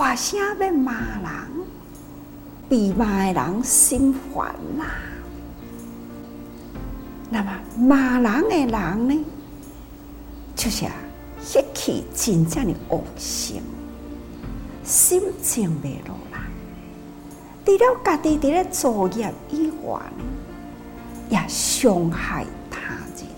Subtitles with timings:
[0.00, 1.30] 大声要骂人，
[2.70, 4.46] 被骂的人心烦
[4.78, 4.86] 啦。
[7.28, 9.24] 那么骂人的人呢，
[10.56, 10.86] 就是
[11.42, 13.60] 血气真正的恶心，
[14.82, 16.40] 心静未落来。
[17.66, 20.00] 除了家己伫咧作业以外，
[21.28, 23.28] 也伤害他人。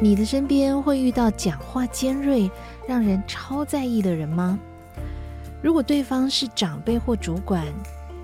[0.00, 2.50] 你的身边会遇到讲话尖锐、
[2.86, 4.58] 让人超在意的人吗？
[5.62, 7.64] 如果对方是长辈或主管，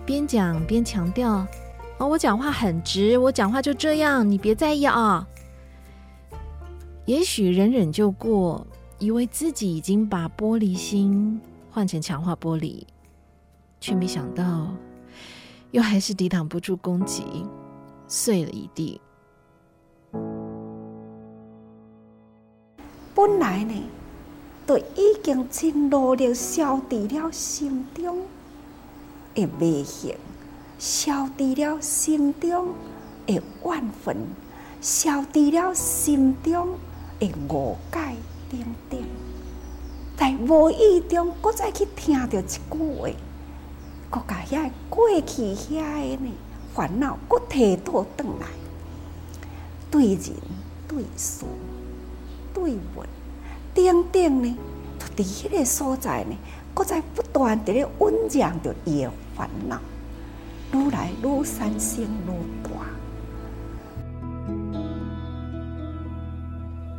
[0.05, 1.47] 边讲边强调
[1.98, 5.27] ：“哦，我讲话很直，我讲话就这样，你别在意啊。”
[7.06, 8.66] 也许忍忍就过。
[8.98, 12.83] 以为自己已经把玻璃心换成强化玻璃，
[13.80, 14.69] 却没想到，
[15.70, 17.25] 又还是抵挡不住攻击，
[18.06, 19.00] 碎了一地。
[23.31, 23.75] 本来呢，
[24.67, 28.27] 都已经真努力消除了心中
[29.34, 30.17] 的迷信，
[30.81, 32.75] 消除了心中
[33.27, 34.17] 的怨愤，
[34.81, 36.70] 消除了心中
[37.20, 38.17] 的误解。
[38.51, 39.01] 等等，
[40.17, 43.08] 在无意中，搁再去听到一句话，
[44.11, 46.33] 搁甲遐过去遐个呢
[46.75, 48.47] 烦恼，搁提倒转来，
[49.89, 50.34] 对人、
[50.89, 51.45] 对事、
[52.53, 53.05] 对物，
[53.75, 54.57] 等等呢，
[54.99, 56.37] 就伫迄个所在呢，
[56.75, 59.81] 搁在不断地咧酝酿着伊个烦恼，
[60.73, 62.31] 愈来愈产生愈
[62.63, 62.71] 大。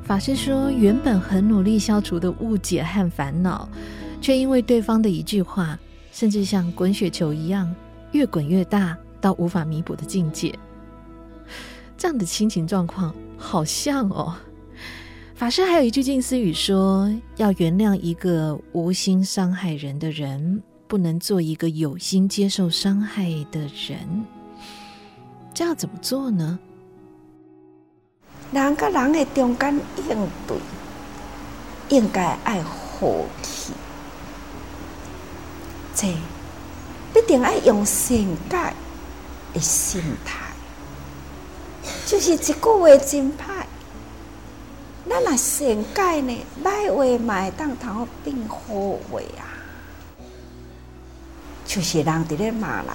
[0.04, 3.70] 法师说，原本很努力消除的误解和烦恼，
[4.20, 5.80] 却因为对方的一句话，
[6.12, 7.74] 甚至像滚雪球一样
[8.12, 10.58] 越滚越大，到无法弥补的境界。
[11.98, 14.36] 这样的亲情状况好像哦。
[15.42, 24.24] 法师还有一句静思语说：要原谅一个无心伤害人的人，不能做一个有心接受伤害的人。
[25.52, 26.60] 这要怎么做呢？
[28.52, 30.58] 人跟人的中间应对，
[31.90, 33.74] 应该爱和气，
[35.96, 36.08] 这
[37.16, 38.16] 必定爱用善
[38.48, 38.74] 解
[39.56, 40.52] 的心态。
[42.06, 43.61] 就是一句话真歹，
[45.12, 48.58] 咱若善解呢，歹话嘛会当通变好
[49.12, 49.44] 话啊。
[51.66, 52.88] 就是人伫咧骂人，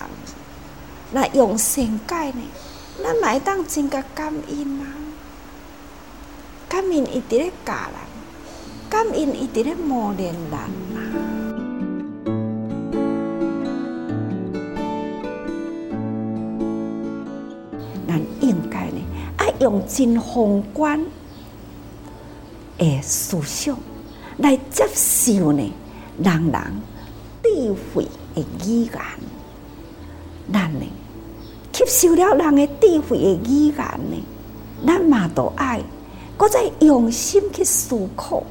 [1.13, 2.41] 那用善解呢，
[3.03, 4.85] 咱嘛会当真个感恩啊。
[6.71, 7.93] 感恩伊伫咧教人，
[8.89, 10.59] 感恩伊伫咧磨练人啊！
[18.09, 19.03] 咱应该呢，
[19.37, 20.99] 爱用真宏观
[22.79, 23.77] 诶思想
[24.39, 25.73] 来接受呢，
[26.23, 26.63] 人人
[27.43, 28.93] 智慧诶语言，
[30.53, 30.87] 咱呢
[31.73, 34.23] 吸收了人的智慧诶语言呢，
[34.87, 35.81] 咱嘛都爱。
[36.39, 38.43] 搁再用心去思考，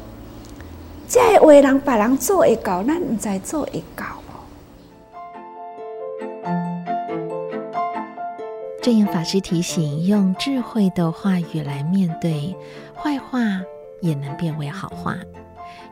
[1.08, 4.06] 这话人别人做会到，咱毋知做会到。
[8.82, 12.56] 证严法师提醒：用智慧的话语来面对
[12.96, 13.40] 坏话，
[14.02, 15.18] 也能变为好话。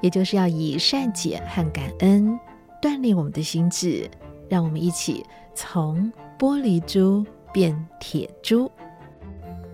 [0.02, 2.38] 也就是要以善解和感恩
[2.81, 4.09] 锻炼我们的心智，
[4.50, 5.25] 让我们一起
[5.56, 8.69] 从玻璃珠变铁珠。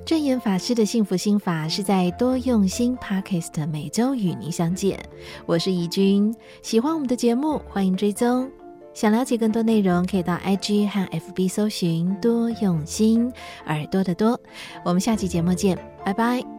[0.06, 5.00] 证严法师的幸福心法是在多用心 Podcast 每周与您相见，
[5.46, 6.34] 我是怡君。
[6.64, 8.50] 喜欢我们的节目，欢迎追踪。
[8.94, 13.32] 想了解更多内容，可以到 IG 和 FB 搜寻多用心，
[13.68, 14.40] 耳朵的多。
[14.84, 16.59] 我们下期节目见，拜拜。